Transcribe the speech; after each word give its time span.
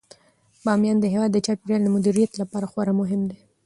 بامیان 0.63 0.97
د 0.99 1.05
هیواد 1.13 1.31
د 1.33 1.37
چاپیریال 1.45 1.81
د 1.83 1.87
مدیریت 1.95 2.31
لپاره 2.41 2.69
خورا 2.71 2.93
مهم 3.01 3.21
دی. 3.29 3.39